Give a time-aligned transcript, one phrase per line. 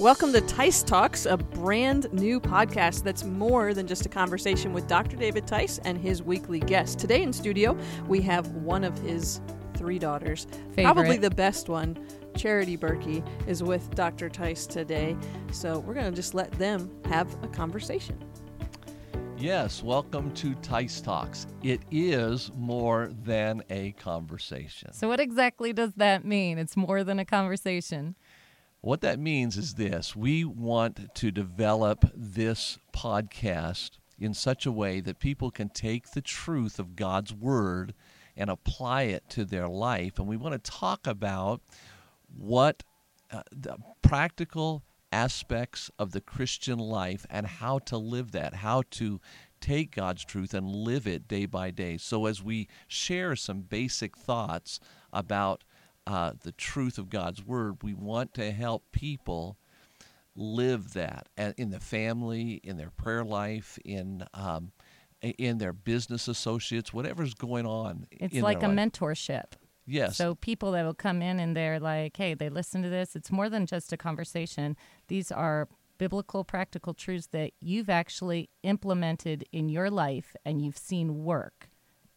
[0.00, 4.86] Welcome to Tice Talks, a brand new podcast that's more than just a conversation with
[4.86, 5.14] Dr.
[5.14, 6.98] David Tice and his weekly guest.
[6.98, 7.76] Today in studio,
[8.08, 9.42] we have one of his
[9.74, 10.84] three daughters, Favorite.
[10.84, 11.98] probably the best one.
[12.34, 14.30] Charity Berkey is with Dr.
[14.30, 15.18] Tice today.
[15.52, 18.18] So we're going to just let them have a conversation.
[19.36, 21.46] Yes, welcome to Tice Talks.
[21.62, 24.94] It is more than a conversation.
[24.94, 26.58] So, what exactly does that mean?
[26.58, 28.16] It's more than a conversation.
[28.82, 35.00] What that means is this we want to develop this podcast in such a way
[35.00, 37.94] that people can take the truth of God's Word
[38.36, 40.18] and apply it to their life.
[40.18, 41.60] And we want to talk about
[42.34, 42.82] what
[43.30, 49.20] uh, the practical aspects of the Christian life and how to live that, how to
[49.60, 51.98] take God's truth and live it day by day.
[51.98, 54.80] So, as we share some basic thoughts
[55.12, 55.64] about
[56.06, 59.56] uh, the truth of God's Word, we want to help people
[60.34, 64.72] live that in the family, in their prayer life, in um,
[65.22, 68.06] in their business associates, whatever's going on.
[68.10, 68.76] It's like a life.
[68.76, 69.52] mentorship.
[69.86, 70.16] Yes.
[70.16, 73.16] So, people that will come in and they're like, hey, they listen to this.
[73.16, 74.76] It's more than just a conversation.
[75.08, 81.24] These are biblical, practical truths that you've actually implemented in your life and you've seen
[81.24, 81.68] work.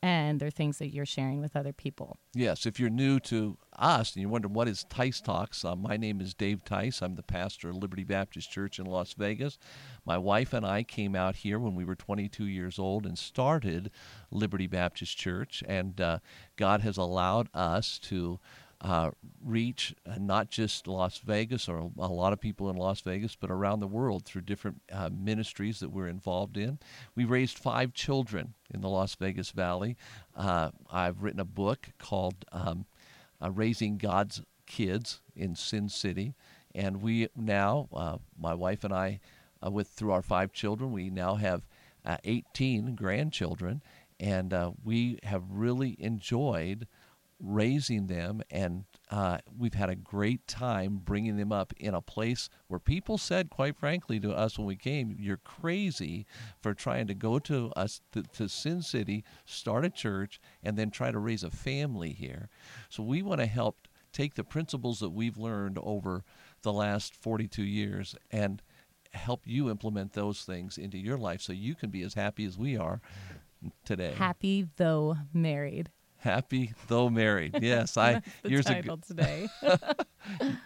[0.03, 2.17] And they're things that you're sharing with other people.
[2.33, 5.95] Yes, if you're new to us and you're wondering what is Tice Talks, uh, my
[5.95, 7.01] name is Dave Tice.
[7.01, 9.57] I'm the pastor of Liberty Baptist Church in Las Vegas.
[10.05, 13.91] My wife and I came out here when we were 22 years old and started
[14.29, 16.19] Liberty Baptist Church, and uh,
[16.57, 18.41] God has allowed us to
[18.83, 23.35] uh, reach uh, not just Las Vegas or a lot of people in Las Vegas,
[23.35, 26.79] but around the world through different uh, ministries that we're involved in.
[27.15, 29.95] We raised five children in the Las Vegas Valley.
[30.35, 32.85] Uh, I've written a book called um,
[33.41, 36.35] uh, Raising God's Kids in Sin City,
[36.75, 39.19] and we now, my wife and I,
[39.61, 41.67] with through our five children, we now have
[42.23, 43.81] 18 grandchildren,
[44.19, 44.53] and
[44.83, 46.87] we have really enjoyed
[47.43, 52.49] raising them, and uh, we've had a great time bringing them up in a place
[52.67, 56.25] where people said, quite frankly, to us when we came, "You're crazy
[56.61, 60.89] for trying to go to us to, to Sin City, start a church, and then
[60.89, 62.49] try to raise a family here."
[62.89, 66.23] So we want to help take the principles that we've learned over
[66.61, 68.61] the last 42 years and
[69.11, 72.57] help you implement those things into your life so you can be as happy as
[72.57, 73.01] we are
[73.85, 74.13] today.
[74.13, 75.89] Happy though married.
[76.23, 77.59] Happy though married.
[77.61, 78.97] Yes, I years ago.
[79.05, 79.47] today.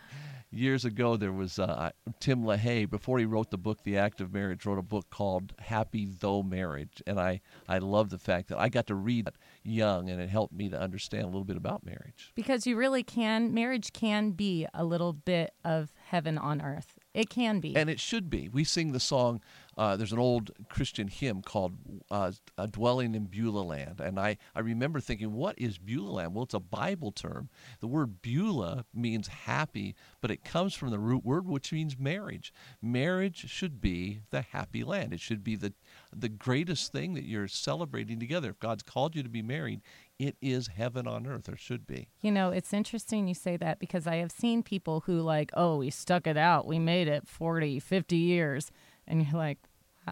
[0.50, 1.90] Years ago, there was uh,
[2.22, 2.90] Tim LaHaye.
[2.90, 6.42] Before he wrote the book *The Act of Marriage*, wrote a book called *Happy Though
[6.42, 10.22] Marriage*, and I I love the fact that I got to read that young, and
[10.22, 12.32] it helped me to understand a little bit about marriage.
[12.34, 17.30] because you really can marriage can be a little bit of heaven on earth it
[17.32, 18.48] can be And it should be.
[18.48, 19.42] We sing the song.
[19.78, 21.74] Uh, there's an old Christian hymn called
[22.10, 26.34] uh, uh, "Dwelling in Beulah Land," and I, I remember thinking, "What is Beulah Land?"
[26.34, 27.50] Well, it's a Bible term.
[27.80, 32.52] The word Beulah means happy, but it comes from the root word which means marriage.
[32.82, 35.14] Marriage should be the happy land.
[35.14, 35.74] It should be the
[36.16, 38.50] the greatest thing that you're celebrating together.
[38.50, 39.82] If God's called you to be married,
[40.18, 42.08] it is heaven on earth, or should be.
[42.22, 45.78] you know it's interesting you say that because i have seen people who like oh
[45.78, 48.72] we stuck it out we made it 40 50 years
[49.08, 49.60] and you're like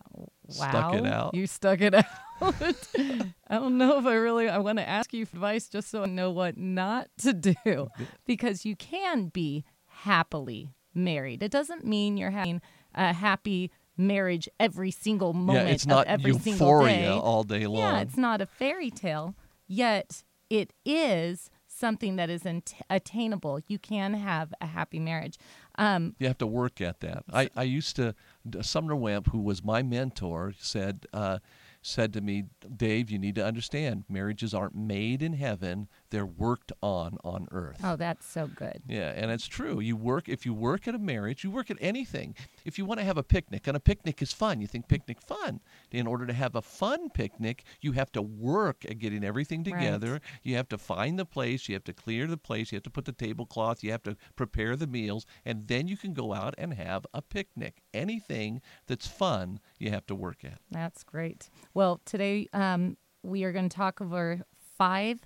[0.03, 1.33] wow Stuck it out?
[1.33, 2.05] you stuck it out
[2.41, 6.03] i don't know if i really i want to ask you for advice just so
[6.03, 7.87] i know what not to do
[8.25, 12.61] because you can be happily married it doesn't mean you're having
[12.93, 17.43] a happy marriage every single moment yeah, it's not of every single euphoria day all
[17.43, 17.77] day long.
[17.77, 19.35] Yeah, it's not a fairy tale,
[19.67, 23.61] yet it is something that is int- attainable.
[23.67, 25.37] You can have a happy marriage.
[25.77, 27.23] Um, You have to work at that.
[27.31, 28.15] I, I used to,
[28.61, 31.39] Sumner Wemp, who was my mentor, said, uh,
[31.81, 32.45] said to me,
[32.75, 37.79] Dave, you need to understand marriages aren't made in heaven, they're worked on on earth.
[37.83, 38.81] oh, that's so good.
[38.87, 39.79] Yeah, and it's true.
[39.81, 42.33] You work if you work at a marriage, you work at anything.
[42.63, 45.19] If you want to have a picnic, and a picnic is fun, you think picnic
[45.21, 45.59] fun.
[45.91, 49.73] In order to have a fun picnic, you have to work at getting everything Right.
[49.79, 50.21] together.
[50.41, 52.89] You have to find the place, you have to clear the place, you have to
[52.89, 56.55] put the tablecloth, you have to prepare the meals, and then you can go out
[56.57, 57.81] and have a picnic.
[57.93, 60.59] Anything that's fun, you have to work at.
[60.71, 61.49] That's great.
[61.73, 64.41] Well, today um, we are going to talk over
[64.77, 65.19] five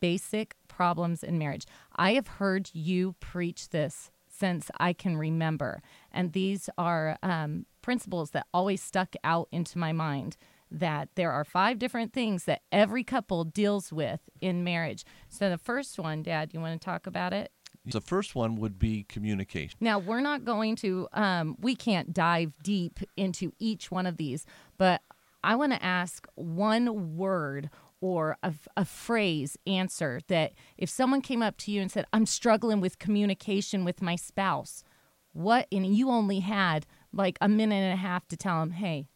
[0.00, 1.66] basic problems in marriage.
[1.96, 8.30] I have heard you preach this since I can remember, and these are um, principles
[8.30, 10.36] that always stuck out into my mind.
[10.70, 15.02] That there are five different things that every couple deals with in marriage.
[15.30, 17.50] So, the first one, Dad, you want to talk about it?
[17.86, 19.78] The first one would be communication.
[19.80, 24.44] Now, we're not going to, um, we can't dive deep into each one of these,
[24.76, 25.00] but
[25.42, 31.42] I want to ask one word or a, a, phrase answer that if someone came
[31.42, 34.84] up to you and said, I'm struggling with communication with my spouse,
[35.32, 39.08] what, and you only had like a minute and a half to tell them, hey,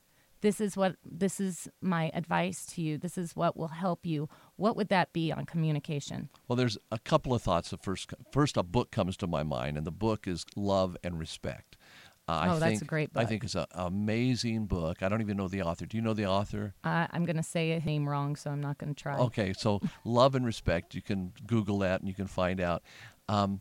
[0.43, 2.99] this is what this is my advice to you.
[2.99, 6.29] This is what will help you what would that be on communication?
[6.46, 9.87] Well there's a couple of thoughts first first a book comes to my mind and
[9.87, 11.76] the book is love and respect
[12.32, 13.23] uh, oh, I that's think, a great book.
[13.23, 15.02] I think it's an amazing book.
[15.02, 15.84] I don't even know the author.
[15.84, 16.75] Do you know the author?
[16.82, 19.19] Uh, I'm going to say a name wrong, so I'm not going to try.
[19.19, 20.94] Okay, so Love and Respect.
[20.94, 22.82] You can Google that and you can find out.
[23.29, 23.61] Um,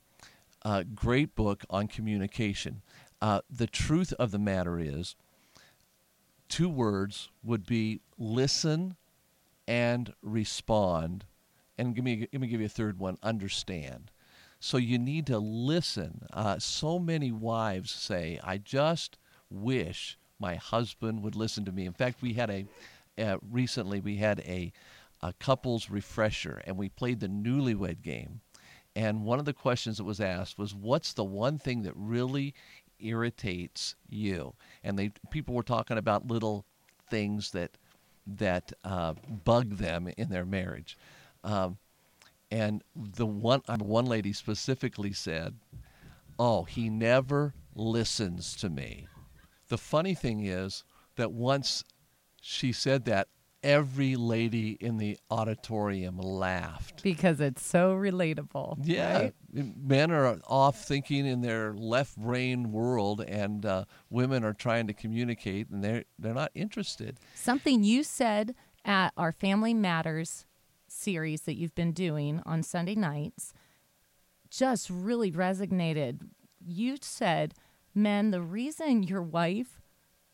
[0.64, 2.82] uh, great book on communication.
[3.22, 5.16] Uh, the truth of the matter is,
[6.48, 8.96] two words would be listen
[9.68, 11.26] and respond.
[11.78, 14.12] And give me, let me give you a third one understand.
[14.62, 16.22] So you need to listen.
[16.32, 19.18] Uh, so many wives say, I just
[19.50, 21.86] wish my husband would listen to me.
[21.86, 22.66] In fact, we had a,
[23.18, 24.72] uh, recently, we had a,
[25.22, 28.40] a couples refresher and we played the newlywed game.
[28.96, 32.54] And one of the questions that was asked was, What's the one thing that really
[33.02, 34.54] irritates you.
[34.84, 36.66] And they people were talking about little
[37.10, 37.72] things that
[38.28, 40.98] that uh, bug them in their marriage.
[41.44, 41.78] Um,
[42.52, 45.56] and the one uh, one lady specifically said,
[46.38, 49.08] "Oh, he never listens to me."
[49.70, 50.84] The funny thing is
[51.16, 51.84] that once
[52.42, 53.30] she said that,
[53.64, 58.78] every lady in the auditorium laughed because it's so relatable.
[58.84, 59.34] Yeah, right?
[59.54, 64.94] men are off thinking in their left brain world, and uh, women are trying to
[64.94, 67.18] communicate, and they're they're not interested.
[67.36, 70.46] Something you said at our Family Matters
[71.02, 73.54] series that you've been doing on Sunday nights
[74.50, 76.20] just really resonated.
[76.60, 77.54] You said,
[77.96, 79.82] "Men, the reason your wife."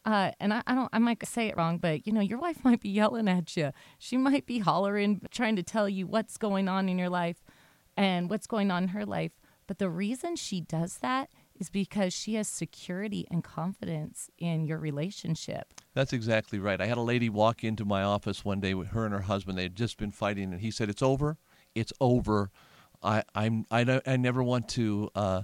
[0.06, 2.64] Uh, and I, I, don't, I might say it wrong, but you know, your wife
[2.64, 3.72] might be yelling at you.
[4.00, 7.44] She might be hollering, trying to tell you what's going on in your life
[7.98, 9.34] and what's going on in her life.
[9.68, 11.30] But the reason she does that
[11.60, 15.74] is because she has security and confidence in your relationship.
[15.94, 16.80] That's exactly right.
[16.80, 19.58] I had a lady walk into my office one day with her and her husband.
[19.58, 21.38] They had just been fighting, and he said, "It's over.
[21.76, 22.52] It's over.
[23.02, 23.66] I, I'm.
[23.72, 25.10] I, I never want to.
[25.16, 25.44] Uh,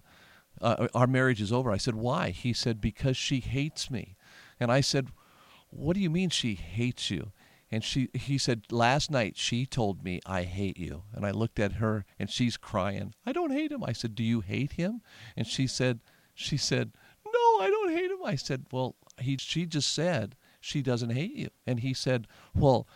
[0.62, 4.16] uh, our marriage is over." I said, "Why?" He said, "Because she hates me."
[4.60, 5.10] And I said,
[5.70, 7.32] What do you mean she hates you?
[7.74, 11.06] And she, he said, Last night she told me I hate you.
[11.12, 13.16] And I looked at her and she's crying.
[13.26, 13.84] I don't hate him.
[13.84, 15.02] I said, Do you hate him?
[15.36, 16.00] And she said,
[16.36, 16.92] She said,
[17.26, 18.24] No, I don't hate him.
[18.24, 21.50] I said, Well, he, she just said she doesn't hate you.
[21.66, 22.88] And he said, Well,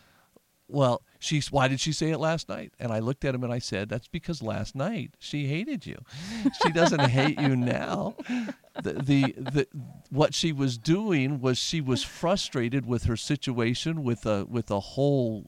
[0.68, 2.72] well, she's why did she say it last night?
[2.78, 5.96] And I looked at him and I said, That's because last night she hated you.
[6.62, 8.14] She doesn't hate you now.
[8.82, 9.66] The, the the
[10.10, 14.78] what she was doing was she was frustrated with her situation, with a with a
[14.78, 15.46] whole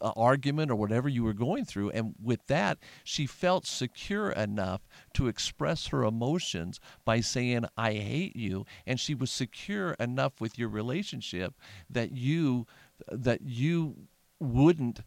[0.00, 4.82] uh, argument or whatever you were going through, and with that she felt secure enough
[5.14, 10.56] to express her emotions by saying I hate you, and she was secure enough with
[10.58, 11.54] your relationship
[11.90, 12.66] that you
[13.10, 14.06] that you
[14.40, 15.00] wouldn't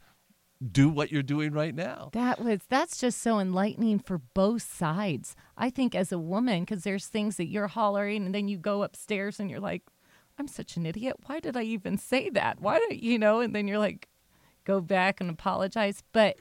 [0.71, 2.09] do what you're doing right now.
[2.13, 5.35] That was that's just so enlightening for both sides.
[5.57, 8.83] I think as a woman cuz there's things that you're hollering and then you go
[8.83, 9.83] upstairs and you're like
[10.39, 11.17] I'm such an idiot.
[11.25, 12.59] Why did I even say that?
[12.59, 14.07] Why don't you know and then you're like
[14.65, 16.37] go back and apologize, but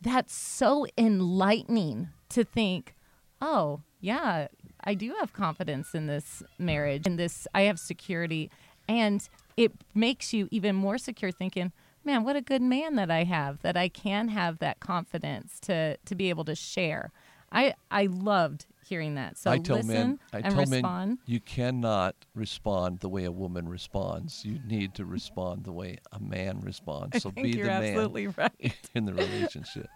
[0.00, 2.94] that's so enlightening to think,
[3.40, 4.48] "Oh, yeah,
[4.82, 8.50] I do have confidence in this marriage and this I have security."
[8.88, 11.72] And it makes you even more secure thinking,
[12.04, 15.96] man, what a good man that I have, that I can have that confidence to
[15.96, 17.12] to be able to share.
[17.52, 19.38] I I loved hearing that.
[19.38, 21.08] So I tell listen men, I and tell respond.
[21.10, 24.44] men, you cannot respond the way a woman responds.
[24.44, 27.22] You need to respond the way a man responds.
[27.22, 28.76] So be the man right.
[28.94, 29.88] in the relationship.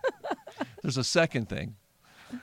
[0.82, 1.76] There's a second thing,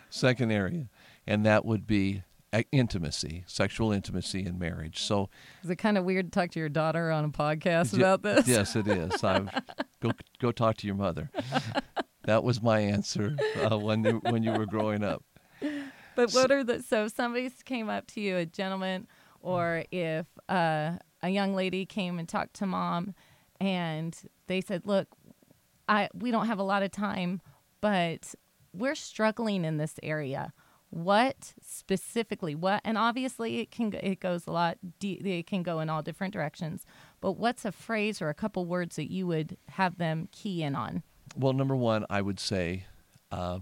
[0.10, 0.88] second area,
[1.28, 2.24] and that would be
[2.72, 5.02] intimacy, sexual intimacy in marriage.
[5.02, 5.30] So,
[5.64, 8.48] is it kind of weird to talk to your daughter on a podcast about this?
[8.48, 9.22] Yes, it is.
[10.02, 11.30] go go talk to your mother.
[12.26, 15.24] that was my answer uh, when you, when you were growing up.
[16.16, 19.08] But what are the so if somebody came up to you, a gentleman,
[19.40, 23.16] or if uh, a young lady came and talked to mom,
[23.60, 24.18] and
[24.48, 25.08] they said, "Look,
[25.88, 27.42] I we don't have a lot of time,
[27.80, 28.36] but
[28.74, 30.54] we're struggling in this area."
[30.92, 35.90] What specifically what and obviously it can it goes a lot it can go in
[35.90, 36.86] all different directions
[37.22, 40.76] but what's a phrase or a couple words that you would have them key in
[40.76, 41.02] on
[41.36, 42.86] well number one i would say
[43.32, 43.60] uh,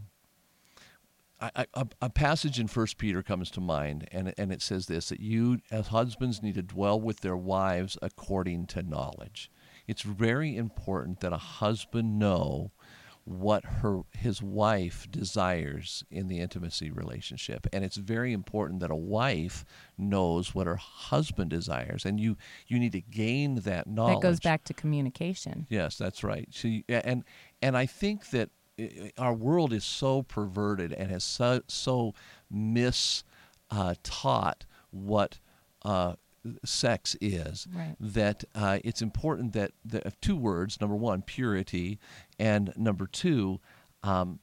[1.41, 5.07] I, a, a passage in First Peter comes to mind, and and it says this:
[5.07, 9.49] that you, as husbands, need to dwell with their wives according to knowledge.
[9.87, 12.71] It's very important that a husband know
[13.29, 17.67] what her his wife desires in the intimacy relationship.
[17.71, 19.63] And it's very important that a wife
[19.99, 22.05] knows what her husband desires.
[22.05, 25.67] And you you need to gain that knowledge that goes back to communication.
[25.69, 26.47] Yes that's right.
[26.51, 27.23] So and
[27.61, 28.49] and i think that
[29.17, 32.13] our world is so perverted and has so so
[32.49, 33.23] mis
[33.69, 35.37] uh, taught what
[35.83, 36.15] uh,
[36.65, 37.95] sex is right.
[37.99, 41.99] that uh, it's important that the two words number one purity
[42.37, 43.59] and number two
[44.03, 44.39] um,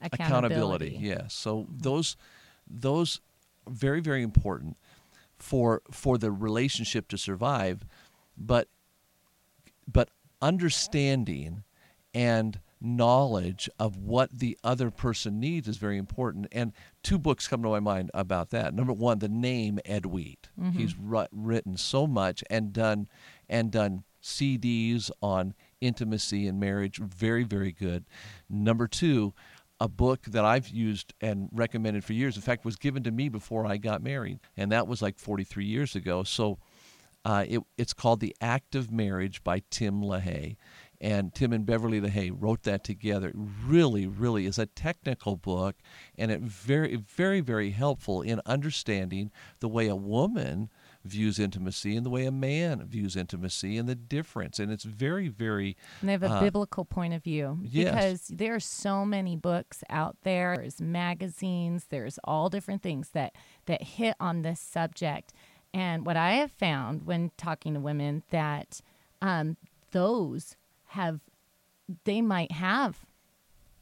[0.00, 0.86] accountability.
[0.86, 2.16] accountability yes so those
[2.68, 3.20] those
[3.68, 4.76] very very important
[5.38, 7.84] for for the relationship to survive
[8.36, 8.68] but
[9.90, 10.10] but
[10.40, 11.64] understanding
[12.14, 16.46] and knowledge of what the other person needs is very important.
[16.52, 18.74] And two books come to my mind about that.
[18.74, 20.48] Number one, the name Ed Wheat.
[20.58, 20.78] Mm-hmm.
[20.78, 20.94] He's
[21.32, 23.08] written so much and done
[23.48, 26.98] and done CDs on intimacy and marriage.
[26.98, 28.04] Very, very good.
[28.48, 29.34] Number two,
[29.80, 32.36] a book that I've used and recommended for years.
[32.36, 35.64] In fact, was given to me before I got married, and that was like 43
[35.64, 36.22] years ago.
[36.22, 36.58] So.
[37.24, 40.56] Uh, it, it's called The Act of Marriage by Tim LaHaye
[41.00, 43.28] and Tim and Beverly LaHaye wrote that together.
[43.28, 45.76] It really, really is a technical book,
[46.16, 50.70] and it very, very, very helpful in understanding the way a woman
[51.04, 54.58] views intimacy and the way a man views intimacy and the difference.
[54.58, 55.76] And it's very, very.
[56.00, 57.94] And they have a uh, biblical point of view yes.
[57.94, 60.56] because there are so many books out there.
[60.56, 61.86] There's magazines.
[61.88, 63.34] There's all different things that
[63.66, 65.32] that hit on this subject.
[65.72, 68.80] And what I have found when talking to women that
[69.20, 69.56] um,
[69.90, 70.56] those
[70.88, 71.20] have
[72.04, 73.06] they might have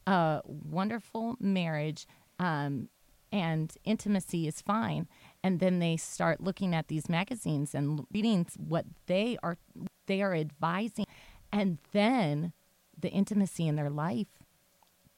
[0.06, 2.06] a wonderful marriage
[2.38, 2.88] um,
[3.32, 5.08] and intimacy is fine.
[5.42, 9.58] And then they start looking at these magazines and reading what they are
[10.06, 11.06] they are advising.
[11.52, 12.52] And then
[12.98, 14.28] the intimacy in their life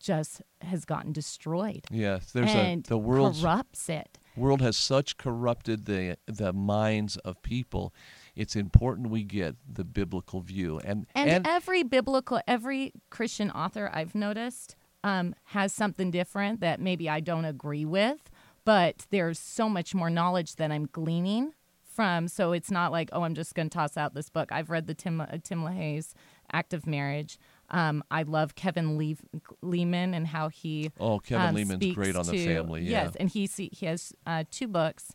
[0.01, 1.85] just has gotten destroyed.
[1.91, 4.19] Yes there's and a the world corrupts it.
[4.37, 7.93] world has such corrupted the the minds of people
[8.39, 10.81] it's important we get the biblical view.
[10.85, 16.81] And and, and every biblical every christian author i've noticed um, has something different that
[16.81, 18.31] maybe i don't agree with
[18.65, 21.53] but there's so much more knowledge that i'm gleaning
[21.99, 22.29] from.
[22.29, 24.53] So it's not like oh i'm just going to toss out this book.
[24.53, 26.15] I've read the tim, uh, tim lahaye's
[26.53, 27.39] act of marriage.
[27.71, 32.25] Um, I love Kevin Le- Leman and how he oh Kevin um, speaks great on
[32.25, 33.03] the to- family yeah.
[33.07, 35.13] Yes, and he see, he has uh, two books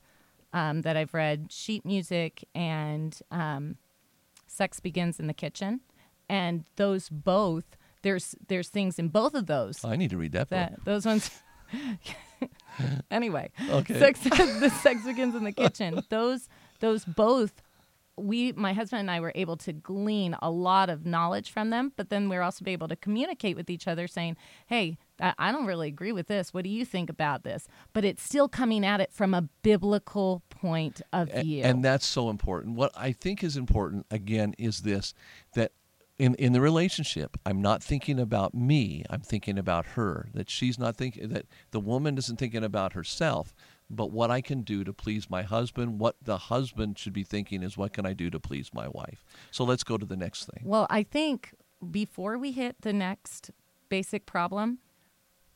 [0.53, 3.77] um, that I've read: Sheet Music and um,
[4.47, 5.81] Sex Begins in the Kitchen.
[6.29, 10.49] And those both there's there's things in both of those I need to read that,
[10.49, 10.69] book.
[10.69, 11.29] that those ones.
[13.11, 13.97] anyway, Okay.
[13.99, 16.01] sex the sex begins in the kitchen.
[16.09, 17.61] Those those both
[18.17, 21.93] we my husband and I were able to glean a lot of knowledge from them,
[21.95, 25.65] but then we are also able to communicate with each other saying, "Hey, I, don't
[25.65, 26.53] really agree with this.
[26.53, 30.43] What do you think about this?" But it's still coming at it from a biblical
[30.49, 31.63] point of view.
[31.63, 32.75] And that's so important.
[32.75, 35.13] What I think is important again is this
[35.55, 35.71] that
[36.17, 40.29] in in the relationship, I'm not thinking about me, I'm thinking about her.
[40.33, 43.55] That she's not thinking that the woman isn't thinking about herself,
[43.95, 47.63] but what I can do to please my husband, what the husband should be thinking
[47.63, 49.23] is what can I do to please my wife.
[49.51, 50.63] So let's go to the next thing.
[50.65, 51.53] Well, I think
[51.91, 53.51] before we hit the next
[53.89, 54.79] basic problem,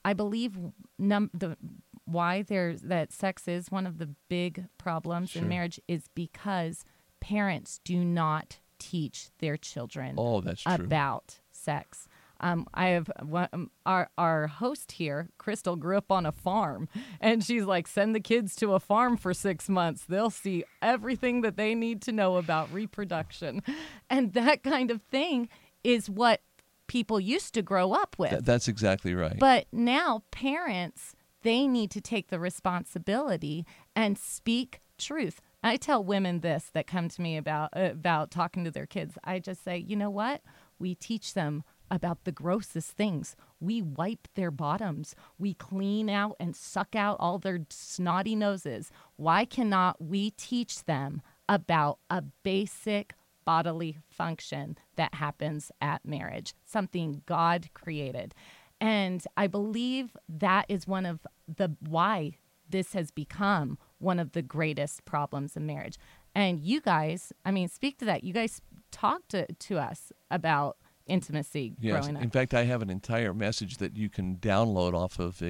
[0.06, 0.58] I believe
[1.00, 1.58] num- the
[2.06, 5.41] why there's that sex is one of the big problems Sure.
[5.41, 6.86] in marriage is because
[7.20, 10.74] parents do not teach their children Oh, that's true.
[10.75, 12.08] about sex.
[12.39, 16.88] Um, I have um, our our host here, Crystal, grew up on a farm,
[17.20, 20.03] and she's like, send the kids to a farm for six months.
[20.03, 23.62] They'll see everything that they need to know about reproduction,
[24.10, 25.50] and that kind of thing
[25.84, 26.41] is what
[26.88, 28.32] people used to grow up with.
[28.32, 29.38] Th- that's exactly right.
[29.39, 33.65] But now parents, they need to take the responsibility
[33.96, 35.41] and speak truth.
[35.63, 39.17] I tell women this that come to me about uh, about talking to their kids.
[39.24, 40.41] I just say, you know what?
[40.79, 43.36] We teach them about the grossest things.
[43.60, 45.15] We wipe their bottoms.
[45.38, 48.91] We clean out and suck out all their snotty noses.
[49.15, 53.13] Why cannot we teach them about a basic
[53.48, 58.36] bodily function that happens at marriage, something God created.
[58.82, 62.34] And I believe that is one of the why
[62.70, 65.98] this has become one of the greatest problems in marriage.
[66.36, 68.25] And you guys, I mean, speak to that.
[68.25, 70.75] You guys talk to, to us about
[71.07, 71.99] intimacy Yes.
[71.99, 72.23] growing up.
[72.23, 75.41] In fact, I have an entire message that you can download off of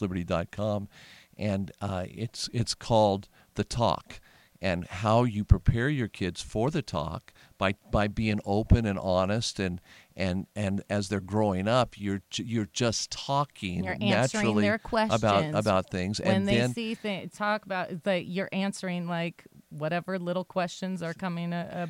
[0.00, 0.88] experienceliberty.com,
[1.36, 4.20] and uh, it's it's called the talk
[4.62, 9.60] and how you prepare your kids for the talk by by being open and honest
[9.60, 9.80] and
[10.16, 14.88] and and as they're growing up you're you're just talking You're answering naturally their about
[14.88, 15.54] questions.
[15.54, 19.44] about things when and they then see things, talk about that you're answering like
[19.78, 21.86] whatever little questions are coming uh,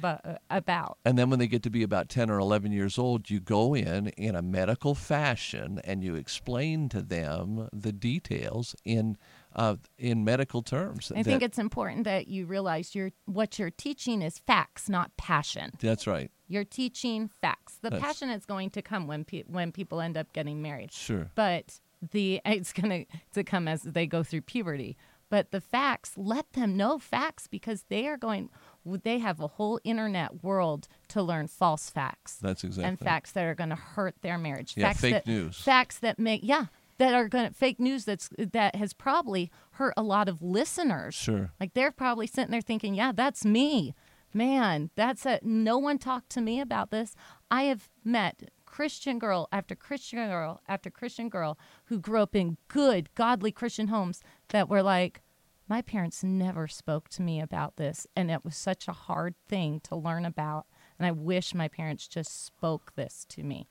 [0.50, 0.90] about.
[0.90, 0.94] Uh.
[1.04, 3.74] And then when they get to be about 10 or 11 years old, you go
[3.74, 9.16] in in a medical fashion and you explain to them the details in
[9.54, 11.10] uh, in medical terms.
[11.16, 15.72] I think it's important that you realize you're what you're teaching is facts, not passion.
[15.80, 16.30] That's right.
[16.46, 17.78] You're teaching facts.
[17.80, 20.92] The That's- passion is going to come when pe- when people end up getting married.
[20.92, 21.30] Sure.
[21.34, 21.80] But
[22.12, 24.96] the it's going to to come as they go through puberty.
[25.28, 28.50] But the facts, let them know facts because they are going.
[28.84, 32.88] They have a whole internet world to learn false facts That's exactly.
[32.88, 34.74] and facts that are going to hurt their marriage.
[34.76, 35.58] Yeah, facts fake that, news.
[35.58, 36.66] Facts that make yeah
[36.98, 41.14] that are going to fake news that's that has probably hurt a lot of listeners.
[41.14, 41.50] Sure.
[41.60, 43.94] Like they're probably sitting there thinking, yeah, that's me.
[44.32, 47.14] Man, that's a no one talked to me about this.
[47.50, 52.56] I have met Christian girl after Christian girl after Christian girl who grew up in
[52.68, 55.22] good, godly Christian homes that were like,
[55.68, 58.06] my parents never spoke to me about this.
[58.14, 60.66] And it was such a hard thing to learn about.
[60.98, 63.66] And I wish my parents just spoke this to me.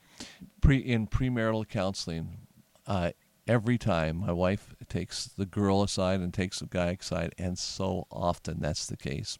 [0.61, 2.47] Pre in premarital counseling,
[2.85, 3.11] uh,
[3.47, 8.07] every time my wife takes the girl aside and takes the guy aside, and so
[8.11, 9.39] often that's the case.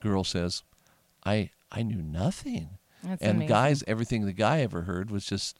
[0.00, 0.62] The girl says,
[1.24, 3.48] "I I knew nothing." That's and amazing.
[3.48, 5.58] guys, everything the guy ever heard was just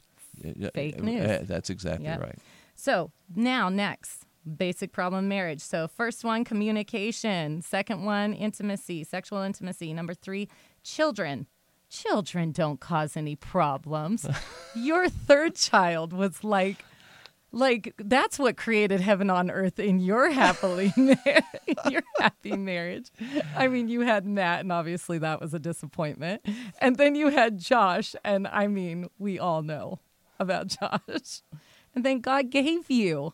[0.73, 1.47] Fake news.
[1.47, 2.19] that's exactly Yep.
[2.21, 2.39] right.
[2.75, 4.25] So now, next,
[4.57, 5.61] basic problem marriage.
[5.61, 7.61] So, first one, communication.
[7.61, 9.93] Second one, intimacy, sexual intimacy.
[9.93, 10.49] Number three,
[10.83, 11.47] children.
[11.89, 14.27] Children don't cause any problems.
[14.75, 16.83] Your third child was like,
[17.51, 21.15] like that's what created heaven on earth in your happily mar-
[21.67, 23.09] in your happy marriage.
[23.55, 26.41] I mean, you had Matt, and obviously that was a disappointment.
[26.81, 29.99] And then you had Josh, and I mean, we all know
[30.39, 31.41] about Josh.
[31.93, 33.33] And then God gave you,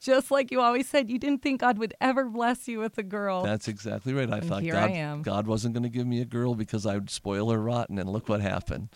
[0.00, 3.02] just like you always said, you didn't think God would ever bless you with a
[3.02, 3.42] girl.
[3.42, 4.30] That's exactly right.
[4.30, 5.18] I And thought God, I.
[5.22, 8.08] God wasn't going to give me a girl because I would spoil her rotten, and
[8.10, 8.90] look what happened.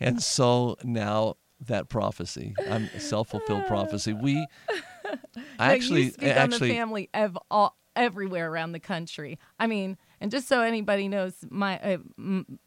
[0.00, 1.34] and so now
[1.66, 4.12] that prophecy, I'm self-fulfilled prophecy.
[4.12, 4.46] We
[5.04, 9.38] Now, actually, speak actually, on the family ev- all, everywhere around the country.
[9.58, 12.58] I mean, and just so anybody knows, my uh, m-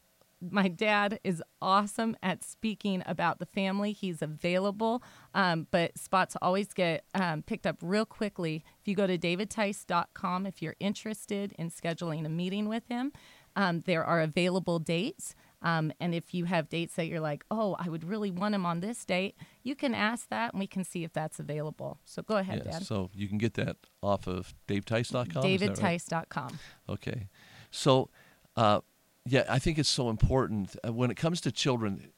[0.50, 3.92] my dad is awesome at speaking about the family.
[3.92, 5.02] He's available,
[5.34, 8.64] um, but spots always get um, picked up real quickly.
[8.80, 13.12] If you go to davidtice.com, if you're interested in scheduling a meeting with him,
[13.54, 15.34] um, there are available dates.
[15.60, 18.66] Um, and if you have dates that you're like, oh, I would really want him
[18.66, 22.00] on this date, you can ask that and we can see if that's available.
[22.04, 22.86] So go ahead, yeah, Dad.
[22.86, 25.46] so you can get that off of DaveTice.com.
[25.46, 26.00] is that right?
[26.00, 26.58] DavidTice.com.
[26.88, 27.28] Okay.
[27.70, 28.10] So,
[28.56, 28.80] uh,
[29.24, 32.08] yeah, I think it's so important uh, when it comes to children.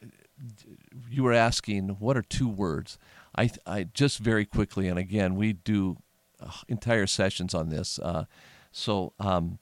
[1.10, 2.98] You were asking what are two words.
[3.36, 5.98] I, I just very quickly, and again, we do
[6.40, 7.98] uh, entire sessions on this.
[7.98, 8.24] Uh,
[8.72, 9.58] so, um,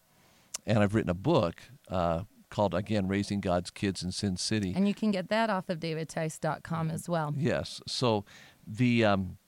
[0.67, 4.87] and I've written a book uh, called again "Raising God's Kids in Sin City." And
[4.87, 7.35] you can get that off of davidtice.com as well.
[7.37, 7.81] Yes.
[7.87, 8.25] So
[8.67, 9.39] the um,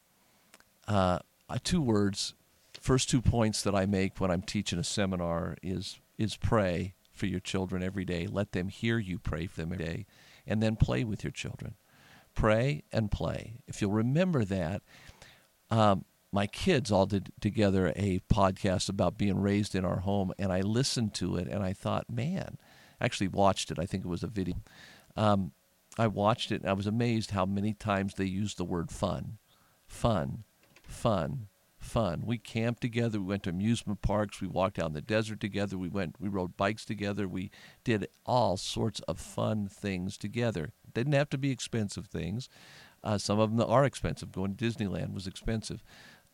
[0.89, 2.35] uh, uh, two words,
[2.81, 7.27] first two points that I make when I'm teaching a seminar is is pray for
[7.27, 8.27] your children every day.
[8.27, 10.07] Let them hear you pray for them every day,
[10.47, 11.75] and then play with your children.
[12.35, 13.59] Pray and play.
[13.67, 14.83] If you'll remember that,
[15.71, 20.53] um, my kids all did together a podcast about being raised in our home, and
[20.53, 22.59] I listened to it and I thought, man,
[23.01, 23.79] actually watched it.
[23.79, 24.57] I think it was a video.
[25.17, 25.53] Um,
[25.97, 29.39] I watched it and I was amazed how many times they used the word fun,
[29.87, 30.43] fun,
[30.83, 31.47] fun,
[31.85, 32.23] fun.
[32.25, 33.21] We camped together.
[33.21, 34.41] We went to amusement parks.
[34.41, 35.79] We walked out in the desert together.
[35.79, 36.17] We went.
[36.19, 37.29] We rode bikes together.
[37.29, 37.51] We
[37.85, 40.73] did all sorts of fun things together.
[40.93, 42.49] Didn't have to be expensive things.
[43.03, 44.33] Uh, some of them are expensive.
[44.33, 45.85] Going to Disneyland was expensive.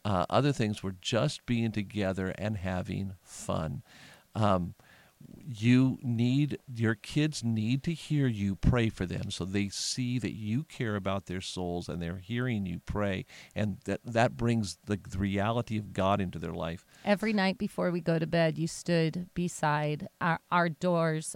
[0.04, 3.82] Uh, other things were just being together and having fun.
[4.34, 4.74] Um,
[5.46, 10.32] you need your kids need to hear you pray for them so they see that
[10.34, 14.98] you care about their souls and they're hearing you pray and that that brings the,
[15.10, 18.66] the reality of god into their life Every night before we go to bed, you
[18.66, 21.34] stood beside our, our doors,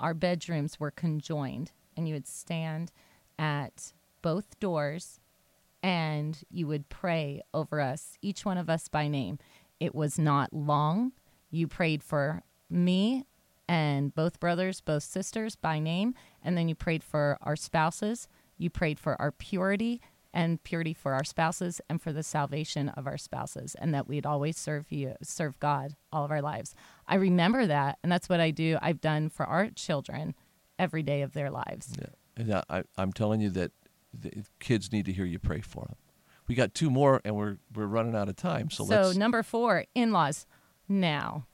[0.00, 2.90] our bedrooms were conjoined, and you would stand
[3.38, 3.92] at
[4.22, 5.20] both doors
[5.82, 9.38] and you would pray over us, each one of us by name.
[9.78, 11.12] It was not long.
[11.50, 13.24] You prayed for me
[13.68, 16.14] and both brothers, both sisters by name.
[16.42, 18.28] And then you prayed for our spouses.
[18.56, 20.00] You prayed for our purity
[20.32, 24.26] and purity for our spouses and for the salvation of our spouses and that we'd
[24.26, 26.74] always serve you serve God all of our lives.
[27.06, 30.34] I remember that and that's what I do I've done for our children
[30.78, 31.94] every day of their lives.
[31.98, 32.06] Yeah.
[32.36, 33.72] And I, I'm telling you that
[34.12, 35.96] the kids need to hear you pray for them.
[36.46, 38.70] We got two more, and we're we're running out of time.
[38.70, 39.12] So, So let's.
[39.12, 40.46] So number 4, in-laws.
[40.88, 41.46] Now,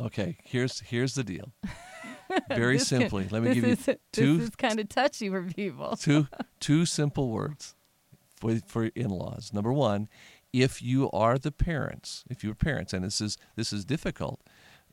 [0.00, 1.52] okay, here's here's the deal.
[2.48, 5.96] Very simply, let me give you two This is kind of touchy for people.
[6.00, 6.28] two
[6.60, 7.74] two simple words
[8.36, 9.52] for for in-laws.
[9.52, 10.08] Number one,
[10.52, 14.40] if you are the parents, if you're parents, and this is this is difficult,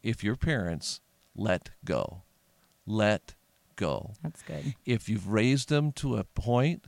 [0.04, 1.02] if you're parents,
[1.36, 2.24] let go,
[2.86, 3.36] let
[3.76, 4.14] go.
[4.22, 4.76] That's good.
[4.86, 6.86] If you've raised them to a point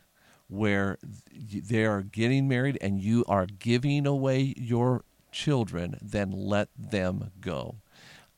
[0.47, 0.97] where
[1.31, 7.77] they are getting married and you are giving away your children, then let them go.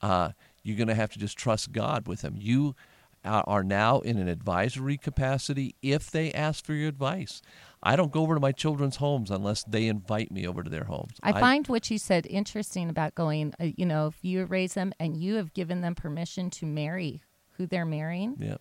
[0.01, 0.31] Uh,
[0.63, 2.35] you're going to have to just trust God with them.
[2.37, 2.75] You
[3.23, 7.41] are now in an advisory capacity if they ask for your advice.
[7.81, 10.83] I don't go over to my children's homes unless they invite me over to their
[10.83, 11.13] homes.
[11.23, 14.93] I find what you said interesting about going, uh, you know, if you raise them
[14.99, 17.21] and you have given them permission to marry
[17.53, 18.57] who they're marrying, Yeah.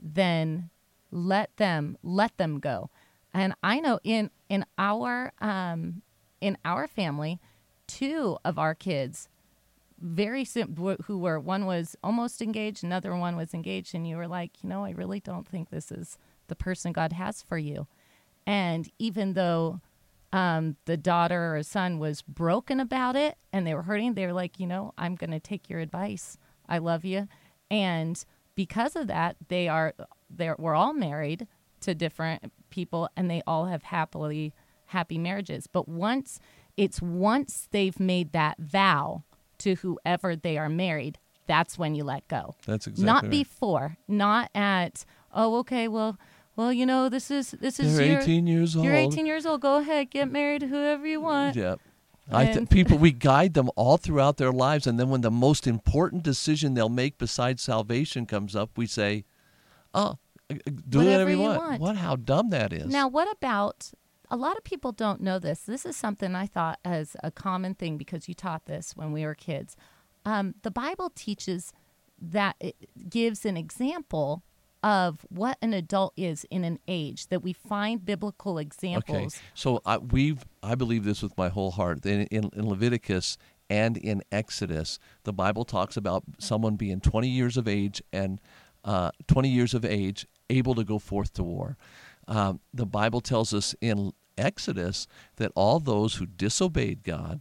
[0.00, 0.70] then
[1.10, 2.90] let them let them go.
[3.34, 6.02] And I know in in our um
[6.40, 7.40] in our family,
[7.86, 9.28] two of our kids
[10.00, 14.16] very sim- wh- who were one was almost engaged, another one was engaged and you
[14.16, 17.58] were like, "You know, I really don't think this is the person God has for
[17.58, 17.86] you."
[18.46, 19.80] And even though
[20.32, 24.32] um, the daughter or son was broken about it and they were hurting, they were
[24.32, 26.36] like, you know, I'm going to take your advice.
[26.68, 27.28] I love you.
[27.70, 28.22] And
[28.54, 29.94] because of that, they are,
[30.30, 31.46] they we're all married
[31.80, 34.52] to different people and they all have happily,
[34.86, 35.66] happy marriages.
[35.66, 36.40] But once
[36.76, 39.24] it's once they've made that vow
[39.58, 42.54] to whoever they are married, that's when you let go.
[42.66, 43.30] That's exactly not right.
[43.30, 46.18] before, not at, oh, okay, well,
[46.56, 48.84] well, you know, this is this is They're your, 18 years old.
[48.84, 49.60] you're 18 years old.
[49.60, 51.54] Go ahead, get married to whoever you want.
[51.56, 51.76] Yeah.
[52.30, 55.66] I th- people we guide them all throughout their lives and then when the most
[55.66, 59.24] important decision they'll make besides salvation comes up we say
[59.94, 60.18] oh
[60.50, 61.58] uh, uh, do Whatever whatever you you want.
[61.62, 61.80] want.
[61.80, 63.90] what how dumb that is Now, what about
[64.30, 65.60] a lot of people don't know this?
[65.60, 69.24] This is something I thought as a common thing because you taught this when we
[69.24, 69.76] were kids.
[70.24, 71.72] Um, the Bible teaches
[72.20, 72.76] that it
[73.08, 74.42] gives an example
[74.82, 79.34] of what an adult is in an age that we find biblical examples.
[79.34, 83.36] okay so I, we've i believe this with my whole heart in, in, in leviticus
[83.68, 88.40] and in exodus the bible talks about someone being 20 years of age and
[88.84, 91.76] uh, 20 years of age able to go forth to war
[92.28, 97.40] um, the bible tells us in exodus that all those who disobeyed god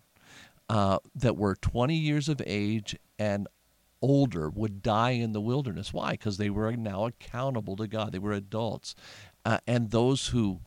[0.69, 3.47] uh, that were 20 years of age and
[4.01, 5.93] older would die in the wilderness.
[5.93, 6.11] Why?
[6.11, 8.11] Because they were now accountable to God.
[8.11, 8.95] They were adults.
[9.45, 10.59] Uh, and those who,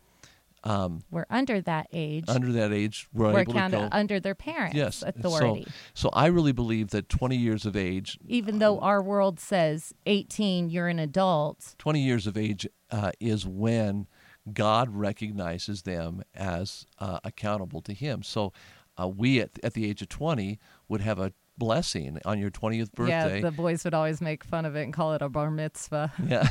[0.64, 2.24] um, We're under that age.
[2.28, 3.88] under that age, were we're able to go.
[3.92, 5.02] under their parents' yes.
[5.02, 5.64] authority.
[5.66, 9.92] So, so I really believe that 20 years of age, Even though our world says
[10.06, 11.74] 18, you're an adult.
[11.78, 14.06] 20 years of age uh, is when
[14.52, 18.22] God recognizes them as uh, accountable to Him.
[18.22, 18.52] So
[19.00, 22.92] uh, we at, at the age of 20 would have a blessing on your 20th
[22.92, 23.36] birthday.
[23.36, 26.12] Yeah, the boys would always make fun of it and call it a bar mitzvah.
[26.26, 26.48] yeah.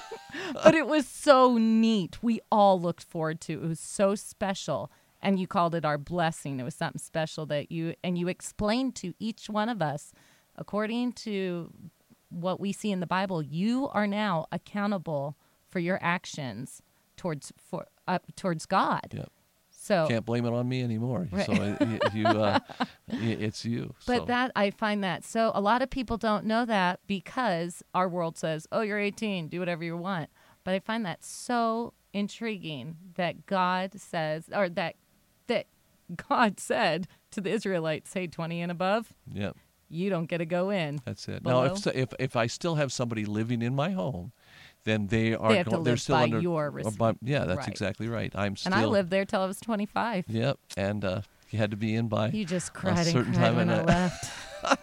[0.64, 2.22] but it was so neat.
[2.22, 3.54] We all looked forward to.
[3.54, 4.90] It it was so special.
[5.20, 6.60] And you called it our blessing.
[6.60, 10.12] It was something special that you and you explained to each one of us,
[10.54, 11.72] according to
[12.28, 15.36] what we see in the Bible, you are now accountable
[15.68, 16.82] for your actions
[17.16, 19.08] towards for uh, towards God.
[19.12, 19.30] Yep.
[19.86, 21.28] So Can't blame it on me anymore.
[21.30, 21.46] Right.
[21.46, 22.58] So it, you, uh,
[23.08, 23.94] it's you.
[24.04, 24.24] But so.
[24.24, 28.36] that I find that so a lot of people don't know that because our world
[28.36, 30.28] says, "Oh, you're 18, do whatever you want."
[30.64, 34.96] But I find that so intriguing that God says or that
[35.46, 35.66] that
[36.28, 39.52] God said to the Israelites, "Say 20 and above, yeah,
[39.88, 41.44] you don't get to go in." that's it.
[41.44, 44.32] Now, if, if if I still have somebody living in my home,
[44.86, 46.96] then they are They have to go- they're live still by under your or res-
[46.96, 47.68] by- yeah, that's right.
[47.68, 48.32] exactly right.
[48.34, 50.24] I'm still And I lived there till I was 25.
[50.28, 51.20] Yep, and uh,
[51.50, 53.80] you had to be in by You just cried and certain cried time when I
[53.80, 54.30] a- left.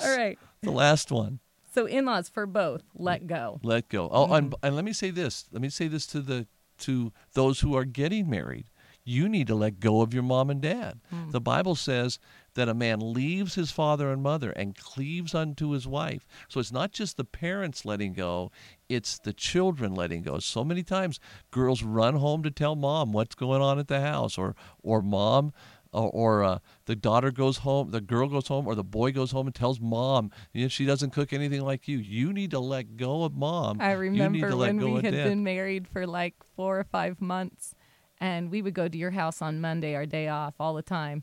[0.00, 0.38] All right.
[0.62, 1.38] the last one.
[1.72, 3.58] So in-laws for both, let go.
[3.62, 4.08] Let go.
[4.12, 4.66] Oh, and, Mm-hmm.
[4.66, 5.46] and let me say this.
[5.50, 6.46] Let me say this to the
[6.80, 8.66] to those who are getting married.
[9.04, 11.00] You need to let go of your mom and dad.
[11.12, 11.30] Mm.
[11.32, 12.18] The Bible says
[12.54, 16.26] that a man leaves his father and mother and cleaves unto his wife.
[16.48, 18.50] So it's not just the parents letting go,
[18.88, 20.38] it's the children letting go.
[20.38, 24.38] So many times girls run home to tell mom what's going on at the house
[24.38, 25.52] or or mom
[25.94, 29.30] or, or uh, the daughter goes home, the girl goes home, or the boy goes
[29.30, 32.96] home and tells mom if she doesn't cook anything like you, you need to let
[32.96, 33.80] go of mom.
[33.80, 37.74] I You need remember when we had been married for like four or five months,
[38.20, 41.22] and we would go to your house on Monday, our day off, all the time.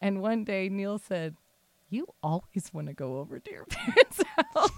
[0.00, 1.36] And one day Neil said,
[1.90, 4.22] "You always want to go over to your parents'
[4.54, 4.70] house."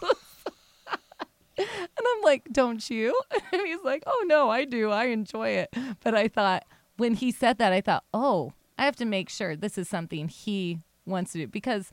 [1.58, 1.66] and
[1.98, 3.18] I'm like, "Don't you?"
[3.52, 4.90] And he's like, "Oh no, I do.
[4.90, 6.64] I enjoy it." But I thought
[6.96, 10.28] when he said that, I thought, "Oh, I have to make sure this is something
[10.28, 11.90] he wants to do because."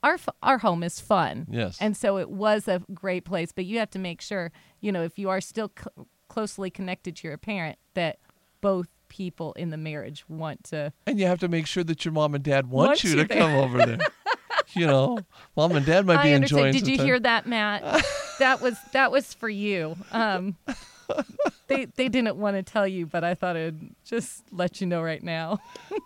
[0.00, 1.48] Our, f- our home is fun.
[1.50, 1.76] Yes.
[1.80, 5.02] And so it was a great place, but you have to make sure, you know,
[5.02, 8.20] if you are still cl- closely connected to your parent, that
[8.60, 10.92] both people in the marriage want to.
[11.06, 13.24] And you have to make sure that your mom and dad want, Want you to
[13.24, 13.38] there.
[13.38, 13.98] come over there.
[14.74, 15.18] you know,
[15.56, 16.66] mom and dad might be understand.
[16.68, 16.84] enjoying.
[16.84, 17.82] Did you hear that, Matt?
[18.38, 19.96] that was that was for you.
[20.12, 20.56] Um,
[21.68, 25.02] they they didn't want to tell you, but I thought I'd just let you know
[25.02, 25.58] right now.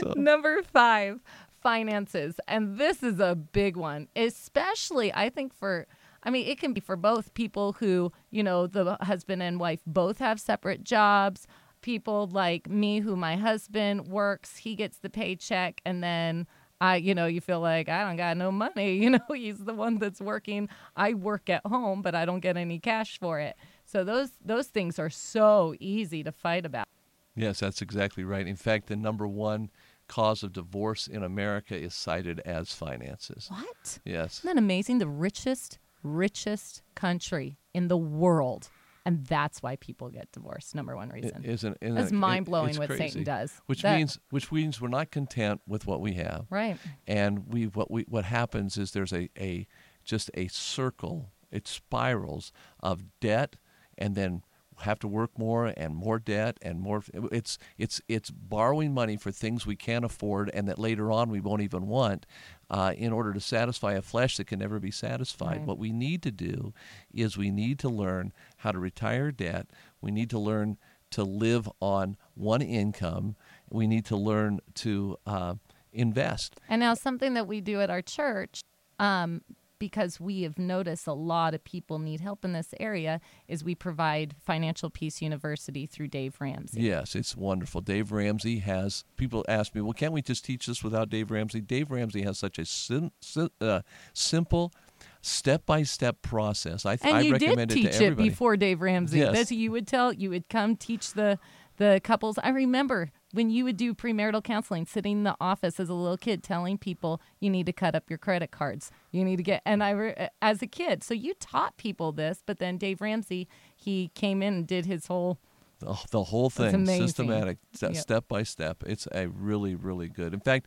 [0.00, 1.18] So- Number five,
[1.60, 2.38] finances.
[2.46, 5.86] And this is a big one, especially I think for,
[6.24, 9.80] I mean, it can be for both people who, you know, the husband and wife
[9.86, 11.46] both have separate jobs.
[11.82, 16.46] People like me, who my husband works, he gets the paycheck, and then
[16.80, 18.94] I, you know, you feel like I don't got no money.
[19.04, 20.68] You know, he's the one that's working.
[20.96, 23.56] I work at home, but I don't get any cash for it.
[23.84, 26.88] So those those things are so easy to fight about.
[27.36, 28.46] Yes, that's exactly right.
[28.46, 29.70] In fact, the number one
[30.08, 33.48] cause of divorce in America is cited as finances.
[33.50, 33.98] What?
[34.04, 34.38] Yes.
[34.38, 34.98] Isn't that amazing?
[34.98, 38.68] The richest, richest country in the world.
[39.06, 40.74] And that's why people get divorced.
[40.74, 41.44] Number one reason.
[41.44, 43.08] isn't, isn't That's it- it- mind blowing it's what crazy.
[43.08, 43.60] Satan does.
[43.66, 46.46] Which That- means which means we're not content with what we have.
[46.48, 46.78] Right.
[47.06, 49.66] And we what we what happens is there's a, a
[50.04, 51.32] just a circle.
[51.50, 53.56] It spirals of debt
[53.98, 54.42] and then
[54.80, 59.30] have to work more and more debt and more it's it's it's borrowing money for
[59.30, 62.26] things we can't afford and that later on we won't even want
[62.70, 65.58] uh, in order to satisfy a flesh that can never be satisfied.
[65.58, 65.66] Right.
[65.66, 66.72] what we need to do
[67.12, 69.68] is we need to learn how to retire debt.
[70.00, 70.78] We need to learn
[71.10, 73.36] to live on one income.
[73.70, 75.54] We need to learn to uh,
[75.92, 76.56] invest.
[76.68, 78.62] And now something that we do at our church,
[78.98, 79.42] um,
[79.78, 83.74] because we have noticed a lot of people need help in this area, is we
[83.74, 86.82] provide Financial Peace University through Dave Ramsey.
[86.82, 87.80] Yes, it's wonderful.
[87.80, 91.60] Dave Ramsey has people ask me, well, can't we just teach this without Dave Ramsey?
[91.60, 93.82] Dave Ramsey has such a sim, sim, uh,
[94.12, 94.72] simple,
[95.20, 96.86] step by step process.
[96.86, 99.18] I, And I you did it teach to it before Dave Ramsey.
[99.18, 99.34] Yes.
[99.34, 101.38] That's you would tell you would come teach the
[101.76, 102.38] the couples.
[102.38, 106.16] I remember when you would do premarital counseling, sitting in the office as a little
[106.16, 108.92] kid, telling people you need to cut up your credit cards.
[109.10, 109.60] You need to get.
[109.66, 112.42] And I re, as a kid, so you taught people this.
[112.46, 115.38] But then Dave Ramsey, he came in and did his whole.
[115.80, 117.96] the, the whole thing, systematic, Yep.
[117.96, 118.84] step by step.
[118.86, 120.32] It's a really, really good.
[120.32, 120.66] In fact,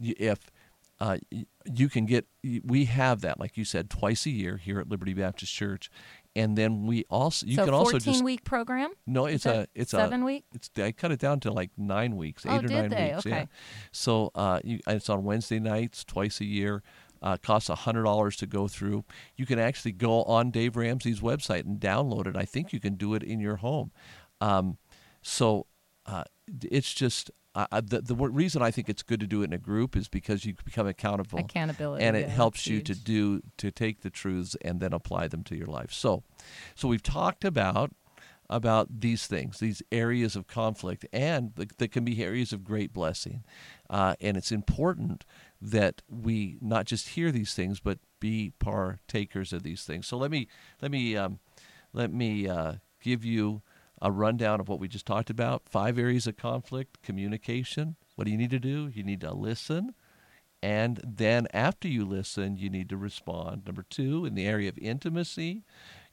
[0.00, 0.50] if
[1.00, 1.18] uh,
[1.64, 2.26] you can get,
[2.64, 5.90] we have that, like you said, twice a year here at Liberty Baptist Church,
[6.38, 8.90] and then we also you so can also 14 just week program.
[9.06, 10.44] no, it's a it's seven a week.
[10.54, 13.12] It's I cut it down to like nine weeks, eight Oh, or nine they?
[13.12, 13.26] weeks.
[13.26, 13.46] Yeah.
[13.92, 16.82] So uh, you, it's on Wednesday nights, twice a year.
[17.20, 19.04] Uh, costs hundred dollars to go through.
[19.36, 22.36] You can actually go on Dave Ramsey's website and download it.
[22.36, 23.90] I think you can do it in your home.
[24.40, 24.78] Um,
[25.20, 25.66] so
[26.06, 26.22] uh,
[26.62, 27.32] it's just
[27.70, 30.08] uh, the the reason I think it's good to do it in a group is
[30.08, 34.10] because you become accountable Accountability, and it yeah, helps you to do to take the
[34.10, 35.92] truths and then apply them to your life.
[35.92, 36.22] So,
[36.74, 37.92] so we've talked about
[38.50, 43.44] about these things, these areas of conflict, and that can be areas of great blessing.
[43.90, 45.24] Uh, and it's important
[45.60, 50.06] that we not just hear these things, but be partakers of these things.
[50.06, 50.48] So let me
[50.80, 51.40] let me um,
[51.92, 53.62] let me uh, give you
[54.00, 55.68] a rundown of what we just talked about.
[55.68, 57.96] Five areas of conflict: communication.
[58.14, 58.88] What do you need to do?
[58.92, 59.94] You need to listen.
[60.62, 63.62] And then after you listen, you need to respond.
[63.64, 65.62] Number two, in the area of intimacy,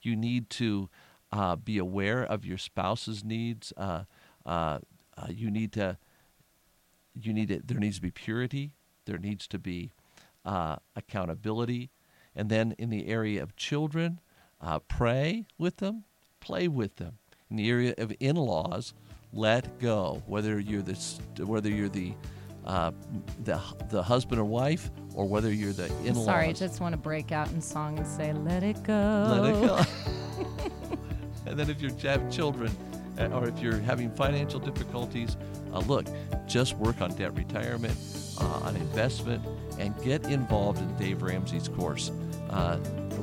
[0.01, 0.89] you need to
[1.31, 3.73] uh, be aware of your spouse's needs.
[3.75, 4.03] Uh,
[4.45, 4.79] uh,
[5.17, 5.97] uh, you need to,
[7.19, 8.71] you need to, there needs to be purity.
[9.05, 9.91] There needs to be
[10.45, 11.89] uh, accountability.
[12.35, 14.19] And then in the area of children,
[14.61, 16.03] uh, pray with them,
[16.39, 17.17] play with them.
[17.49, 18.93] In the area of in-laws,
[19.33, 20.23] let go.
[20.25, 20.95] Whether you're the,
[21.45, 22.13] whether you're the
[22.65, 22.91] uh,
[23.43, 26.25] the the husband or wife, or whether you're the in-laws.
[26.25, 29.55] Sorry, I just want to break out in song and say, "Let it go." Let
[29.55, 29.81] it go.
[31.45, 32.75] and then if you have children,
[33.19, 35.37] uh, or if you're having financial difficulties,
[35.73, 36.05] uh, look,
[36.47, 37.95] just work on debt retirement,
[38.37, 39.43] on investment,
[39.79, 42.11] and get involved in Dave Ramsey's course.
[42.49, 42.77] Uh,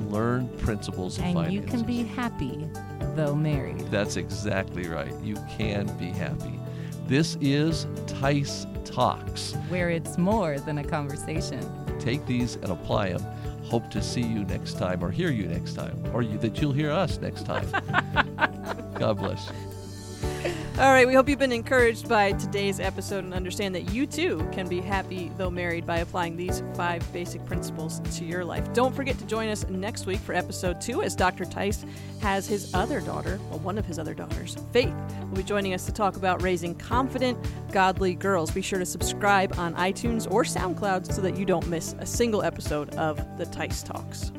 [0.08, 1.54] learn principles of And finances.
[1.54, 2.68] you can be happy
[3.14, 3.78] though married.
[3.90, 5.12] That's exactly right.
[5.22, 6.58] You can be happy.
[7.06, 9.52] This is Tice Talks.
[9.68, 11.60] Where it's more than a conversation.
[11.98, 13.22] Take these and apply them.
[13.64, 16.72] Hope to see you next time or hear you next time or you, that you'll
[16.72, 17.66] hear us next time.
[18.98, 19.71] God bless you.
[20.82, 24.44] All right, we hope you've been encouraged by today's episode and understand that you too
[24.50, 28.72] can be happy though married by applying these five basic principles to your life.
[28.72, 31.44] Don't forget to join us next week for episode two as Dr.
[31.44, 31.84] Tice
[32.20, 34.92] has his other daughter, well, one of his other daughters, Faith,
[35.30, 37.38] will be joining us to talk about raising confident,
[37.70, 38.50] godly girls.
[38.50, 42.42] Be sure to subscribe on iTunes or SoundCloud so that you don't miss a single
[42.42, 44.32] episode of the Tice Talks.